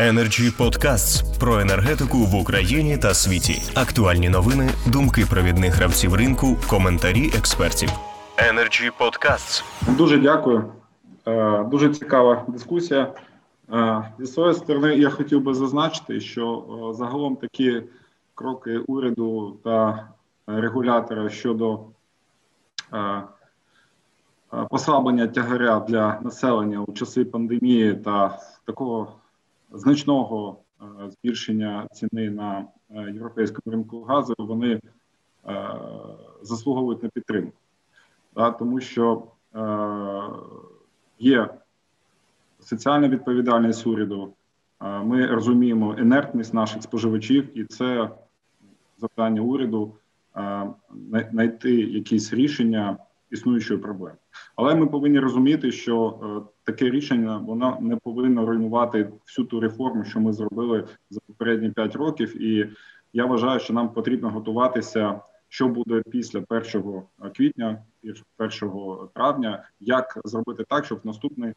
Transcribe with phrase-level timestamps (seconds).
[0.00, 3.62] Energy Podcasts про енергетику в Україні та світі.
[3.74, 7.90] Актуальні новини, думки провідних гравців ринку, коментарі експертів.
[8.36, 9.64] Energy Podcasts.
[9.96, 10.72] Дуже дякую.
[11.26, 13.12] Е, дуже цікава дискусія.
[13.72, 17.82] Е, зі своєї сторони, я хотів би зазначити, що е, загалом такі
[18.34, 20.08] кроки уряду та
[20.46, 21.80] регулятора щодо
[24.70, 29.19] послаблення тягаря для населення у часи пандемії та такого
[29.72, 30.58] значного
[31.08, 32.66] збільшення ціни на
[33.14, 34.80] європейському ринку газу, вони
[36.42, 37.52] заслуговують на підтримку,
[38.58, 39.22] тому що
[41.18, 41.48] є
[42.60, 44.32] соціальна відповідальність уряду.
[44.80, 48.10] Ми розуміємо інертність наших споживачів, і це
[48.98, 49.94] завдання уряду
[51.30, 52.96] знайти якісь рішення
[53.30, 54.16] існуючої проблеми.
[54.56, 60.04] Але ми повинні розуміти, що е, таке рішення воно не повинно руйнувати всю ту реформу,
[60.04, 62.42] що ми зробили за попередні 5 років.
[62.42, 62.70] І
[63.12, 67.02] я вважаю, що нам потрібно готуватися, що буде після 1
[67.36, 67.82] квітня,
[68.38, 68.70] 1
[69.14, 71.52] травня, як зробити так, щоб в наступний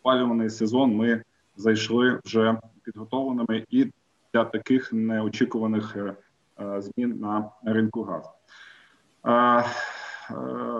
[0.00, 1.22] опалюваний сезон ми
[1.56, 3.86] зайшли вже підготовленими і
[4.34, 6.14] для таких неочікуваних е,
[6.60, 8.28] е, змін на ринку газу.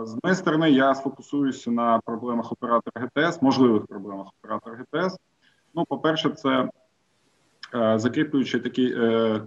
[0.03, 5.19] З моєї сторони, я сфокусуюся на проблемах оператора ГТС, можливих проблемах оператора ГТС.
[5.75, 6.69] Ну, по-перше, це
[7.75, 9.43] е, закріплюючи такий е,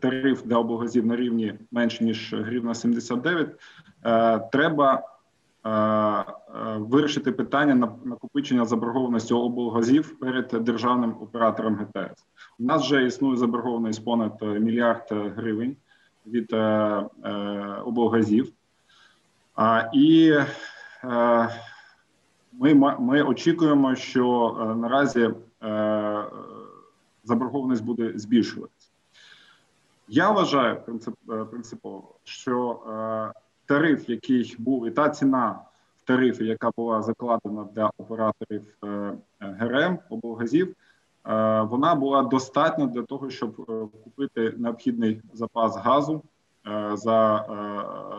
[0.00, 3.48] тариф для облгазів на рівні менше ніж гривна 79,
[4.04, 5.02] е, треба
[6.76, 12.26] вирішити питання на накопичення заборгованості облгазів перед державним оператором ГТС.
[12.58, 15.76] У нас вже існує заборгованість понад мільярд гривень
[16.26, 16.52] від
[17.84, 18.52] облгазів.
[19.92, 20.32] І
[21.04, 21.48] е,
[22.52, 25.30] ми ми очікуємо, що е, наразі
[25.62, 26.24] е,
[27.24, 28.90] заборгованість буде збільшуватися.
[30.08, 30.80] Я вважаю
[31.50, 32.80] принципово, що
[33.66, 35.58] тариф, який був, і та ціна
[35.96, 38.62] в тарифі, яка була закладена для операторів
[39.40, 40.74] ГРМ облгазів,
[41.62, 43.66] вона була достатня для того, щоб
[44.04, 46.22] купити необхідний запас газу
[46.94, 47.44] за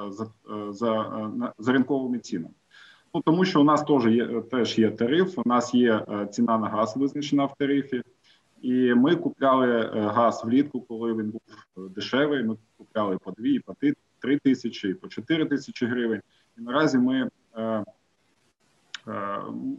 [0.10, 0.28] за,
[0.72, 2.54] за, за ринковими цінами.
[3.14, 5.40] Ну тому що у нас теж є теж є тариф.
[5.40, 8.02] У нас є ціна на газ визначена в тарифі,
[8.62, 11.42] і ми купляли газ влітку, коли він був
[11.90, 12.44] дешевий.
[12.44, 13.76] Ми купляли по дві, по
[14.20, 16.22] три тисячі, по чотири тисячі гривень.
[16.58, 17.30] І наразі ми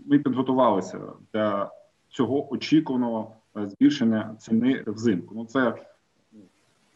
[0.06, 1.00] ми підготувалися
[1.33, 1.71] для
[2.09, 5.35] цього очікуваного збільшення ціни взимку.
[5.35, 5.75] Ну це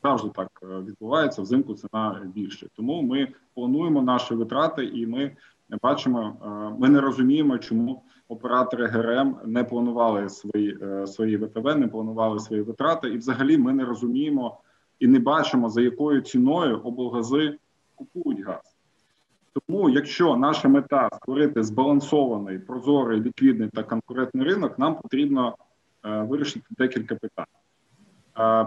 [0.03, 1.43] завжди так е, відбувається.
[1.43, 2.67] Взимку ціна більше.
[2.77, 5.37] Тому ми плануємо наші витрати, і ми
[5.83, 11.89] бачимо, е, ми не розуміємо, чому оператори ГРМ не планували свої е, свої ВТВ, не
[11.89, 14.61] планували свої витрати, і взагалі ми не розуміємо
[15.01, 17.59] і не бачимо за якою ціною облгази
[17.95, 18.77] купують газ.
[19.53, 25.57] Тому, якщо наша мета створити збалансований, прозорий, ліквідний та конкурентний ринок, нам потрібно
[26.05, 27.47] е, вирішити декілька питань.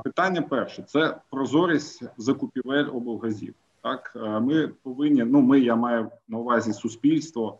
[0.03, 3.53] Питання перше це прозорість закупівель облгазів.
[3.81, 5.23] Так, ми повинні.
[5.23, 7.59] Ну, ми я маю на увазі суспільство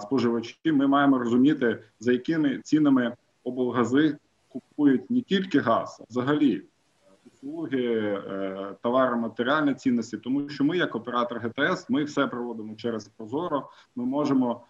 [0.00, 0.58] споживачі.
[0.64, 4.16] Ми маємо розуміти, за якими цінами облгази
[4.48, 6.62] купують не тільки газ, а взагалі
[7.32, 13.08] услуги, е, товари, матеріальні цінності, тому що ми, як оператор ГТС, ми все проводимо через
[13.08, 13.68] Прозоро.
[13.96, 14.60] Ми можемо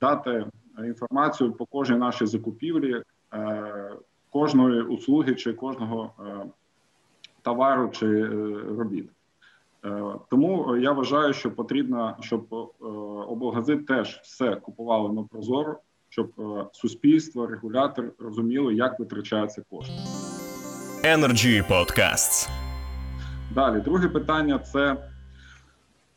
[0.00, 0.46] дати
[0.84, 3.02] інформацію по кожній нашій закупівлі.
[4.36, 6.22] Кожної услуги чи кожного е,
[7.42, 8.28] товару чи е,
[8.78, 9.08] робіт.
[9.84, 12.52] Е, тому я вважаю, що потрібно, щоб
[13.28, 16.32] облгази теж все купували на прозоро, щоб
[16.72, 19.94] суспільство, регулятор розуміли, як витрачаються кошти.
[21.04, 22.48] Energy Podcasts.
[23.54, 24.96] Далі, друге питання це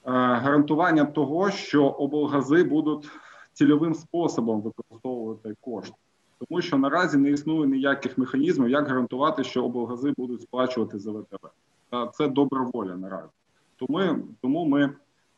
[0.06, 3.09] гарантування того, що облгази будуть
[3.53, 5.96] цільовим способом використовувати кошти
[6.40, 11.50] тому що наразі не існує ніяких механізмів, як гарантувати, що облгази будуть сплачувати за ВТВ.
[12.14, 13.30] Це добра воля наразі.
[13.76, 14.90] Тому, тому ми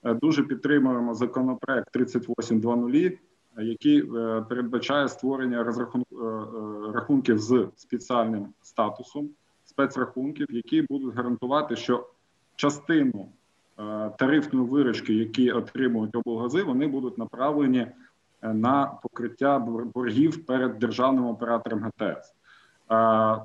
[0.04, 3.18] е, дуже підтримуємо законопроект 38.2.0,
[3.58, 9.30] який е, передбачає створення розрахунків е, з спеціальним статусом,
[9.66, 12.08] спецрахунків, які будуть гарантувати, що
[12.56, 13.30] частину
[14.20, 17.88] тарифної виручки, які отримують облгази, вони будуть направлені
[18.42, 19.60] на покриття
[19.94, 22.34] боргів перед державним оператором ГТС.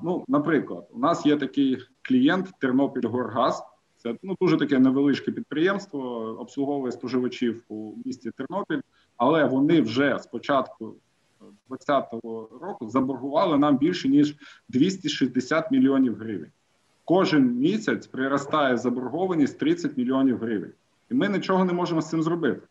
[0.02, 3.64] Ну, наприклад, у нас є такий клієнт Тернопільгоргаз.
[3.96, 6.00] Це ну дуже таке невеличке підприємство,
[6.40, 8.80] обслуговує споживачів у місті Тернопіль,
[9.16, 10.94] але вони вже з початку
[11.68, 12.12] 2020
[12.62, 14.36] року заборгували нам більше ніж
[14.68, 16.50] 260 мільйонів гривень.
[17.04, 20.72] Кожен місяць приростає заборгованість 30 мільйонів гривень,
[21.10, 22.62] і ми нічого не можемо з цим зробити.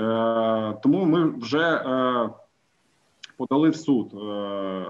[0.00, 2.30] Е, Тому ми вже е,
[3.36, 4.86] подали в суд е,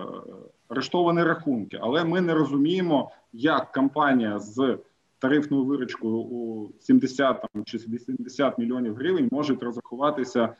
[0.68, 4.78] арештовані рахунки, але ми не розуміємо, як компанія з
[5.18, 10.54] тарифною виручкою у 70 чи 80 мільйонів гривень може розрахуватися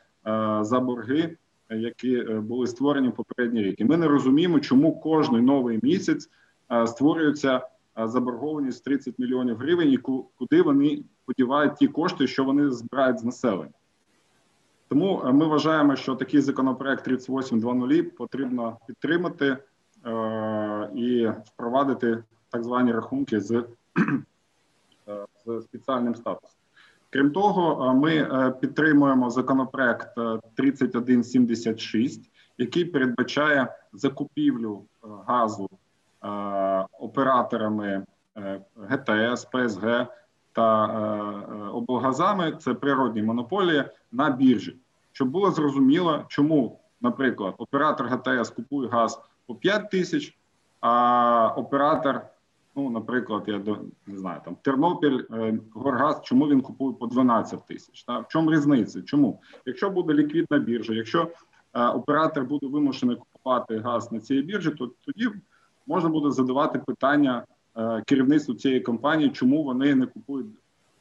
[0.61, 1.37] за борги,
[1.69, 3.81] які були створені в попередній рік.
[3.81, 6.29] І ми не розуміємо, чому кожний новий місяць
[6.85, 9.97] створюється заборгованість 30 мільйонів гривень, і
[10.37, 13.73] куди вони подівають ті кошти, що вони збирають з населення.
[14.87, 19.57] Тому е, ми вважаємо, що такий законопроект 38.2.0 потрібно підтримати
[20.05, 23.51] е, і впровадити так звані рахунки з,
[25.07, 26.59] е, з спеціальним статусом.
[27.09, 30.17] Крім того, е, ми підтримуємо законопроект
[30.55, 34.83] 3176, який передбачає закупівлю
[35.27, 35.69] газу
[36.99, 38.05] операторами
[38.89, 40.07] ГТС, ПСГ
[40.55, 40.85] та
[41.73, 42.51] облгазами.
[42.59, 44.75] Це природні монополії на біржі,
[45.11, 50.37] щоб було зрозуміло, чому, наприклад, оператор ГТС купує газ по 5 тисяч,
[50.81, 52.21] а оператор,
[52.75, 53.61] ну, наприклад, я
[54.07, 58.05] не знаю, там Тернопіль е, Горгаз, чому він купує по 12 тисяч?
[58.07, 59.01] В чому різниця?
[59.01, 59.41] Чому?
[59.65, 61.31] Якщо буде ліквідна біржа, якщо
[61.73, 65.29] е, оператор буде вимушений купувати газ на цій біржі, то тоді
[65.87, 67.54] можна буде задавати питання е,
[68.05, 70.47] керівництву цієї компанії, чому вони не купують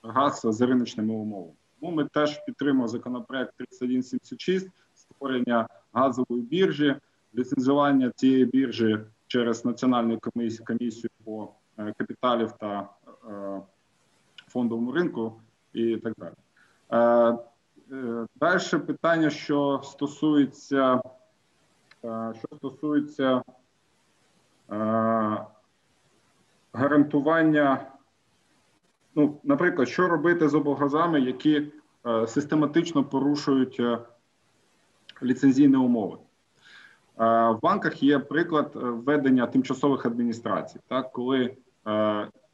[0.03, 1.53] газ за риночними умовами.
[1.81, 6.97] Тому ми теж підтримуємо законопроект 3176, створення газової біржі,
[7.35, 11.49] ліцензування цієї біржі через національну комісію, комісію по
[11.79, 12.89] е, капіталів та
[13.29, 13.61] е,
[14.49, 15.41] фондовому ринку
[15.73, 16.35] і так далі.
[16.93, 21.03] Е, далі питання, що стосується,
[22.03, 23.43] що стосується
[26.75, 27.87] гарантування
[29.15, 31.73] ну, наприклад, що робити з облгазами, які
[32.07, 33.99] е, систематично порушують е,
[35.23, 36.17] ліцензійні умови.
[36.17, 36.21] Е,
[37.51, 41.57] в банках є приклад введення тимчасових адміністрацій, так коли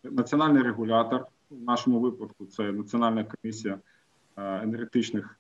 [0.02, 3.78] національний регулятор, в нашому випадку це Національна комісія
[4.36, 5.36] енергетичних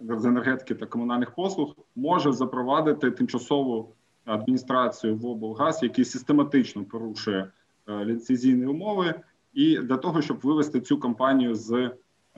[0.00, 3.92] з енергетики та комунальних послуг, може запровадити тимчасову
[4.24, 7.50] адміністрацію в облгаз, який систематично порушує
[7.88, 9.14] ліцензійні умови
[9.54, 11.90] і для того, щоб вивести цю компанію з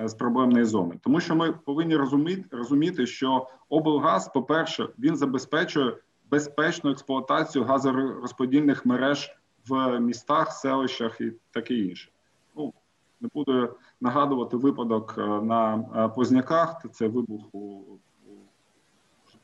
[0.07, 5.97] з проблемної зони, тому що ми повинні розуміти, розуміти, що облгаз, по перше, він забезпечує
[6.31, 9.31] безпечну експлуатацію газорозподільних мереж
[9.69, 12.11] в містах, селищах і таке інше.
[12.57, 12.73] Ну
[13.21, 13.69] не буду
[14.01, 16.87] нагадувати випадок е, на е, Позняках.
[16.93, 17.83] Це вибух у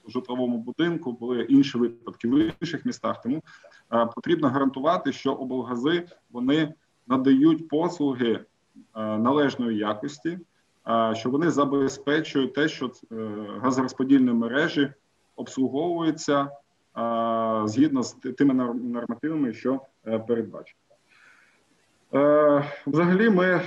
[0.08, 3.22] житловому будинку, були інші випадки в інших містах.
[3.22, 3.42] Тому
[3.92, 6.74] е, потрібно гарантувати, що облгази вони
[7.06, 8.44] надають послуги е,
[9.18, 10.38] належної якості,
[10.88, 13.14] е, що вони забезпечують те, що е,
[13.62, 14.92] газорозподільні мережі
[15.36, 16.50] обслуговуються
[17.64, 20.78] згідно з тими нормативами, що передбачені.
[22.86, 23.60] Взагалі, ми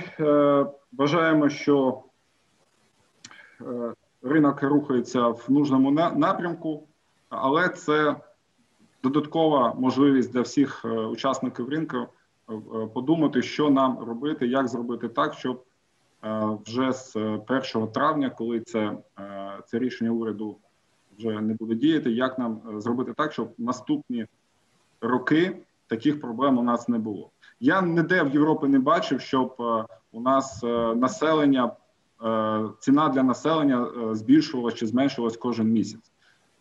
[0.92, 2.02] вважаємо, що
[4.22, 6.82] ринок рухається в нужному напрямку,
[7.28, 8.16] але це
[9.02, 12.08] додаткова можливість для всіх учасників ринку
[12.50, 15.64] Е, подумати, що нам робити, як зробити так, щоб
[16.24, 17.16] е, вже з
[17.76, 20.56] 1 травня, коли це, е, це рішення уряду
[21.18, 24.26] вже не буде діяти, як нам зробити так, щоб наступні
[25.00, 25.56] роки
[25.86, 27.30] таких проблем у нас не було.
[27.60, 29.54] Я ніде в Європі не бачив, щоб
[30.12, 30.62] у нас
[30.96, 31.70] населення,
[32.80, 36.12] ціна для населення збільшувалась чи зменшувалась кожен місяць.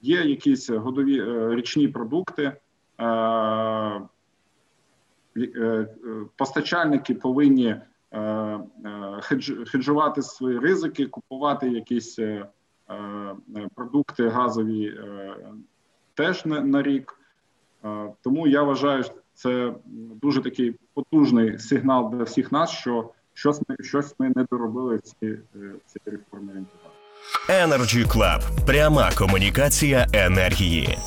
[0.02, 1.24] Є якісь годові
[1.56, 2.54] річні продукти.
[5.38, 5.88] Е, е,
[6.36, 7.76] постачальники повинні
[8.14, 8.60] е,
[9.68, 12.20] хеджувати свої ризики, купувати якісь
[13.76, 15.00] продукти газові
[16.14, 17.20] теж на рік.
[18.22, 19.76] Тому я вважаю, що це
[20.22, 25.38] дуже такий потужний сигнал для всіх нас, що щось ми щось ми не доробили ці,
[25.86, 26.52] ці реформи.
[27.50, 28.42] Energy Club.
[28.66, 30.98] пряма комунікація енергії.